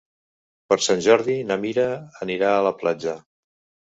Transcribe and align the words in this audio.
Per 0.71 0.77
Sant 0.85 1.03
Jordi 1.09 1.35
na 1.51 1.57
Mira 1.65 1.87
anirà 2.27 2.51
a 2.55 2.65
la 2.69 2.77
platja. 2.81 3.15